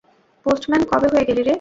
[0.45, 1.49] Postman কবে হয়ে গেলি রে?